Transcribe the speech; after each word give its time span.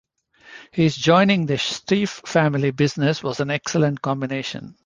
His 0.71 0.97
joining 0.97 1.45
the 1.45 1.57
Stieff 1.59 2.27
family 2.27 2.71
business 2.71 3.21
was 3.21 3.39
an 3.39 3.51
excellent 3.51 4.01
combination. 4.01 4.79